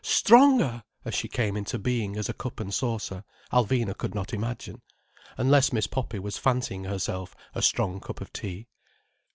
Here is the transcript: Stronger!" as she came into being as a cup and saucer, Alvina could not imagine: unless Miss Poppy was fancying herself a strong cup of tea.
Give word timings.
Stronger!" 0.03 0.81
as 1.05 1.13
she 1.13 1.27
came 1.27 1.55
into 1.55 1.77
being 1.77 2.15
as 2.17 2.27
a 2.27 2.33
cup 2.33 2.59
and 2.59 2.73
saucer, 2.73 3.23
Alvina 3.53 3.95
could 3.95 4.15
not 4.15 4.33
imagine: 4.33 4.81
unless 5.37 5.71
Miss 5.71 5.85
Poppy 5.85 6.17
was 6.17 6.39
fancying 6.39 6.85
herself 6.85 7.35
a 7.53 7.61
strong 7.61 7.99
cup 7.99 8.19
of 8.19 8.33
tea. 8.33 8.67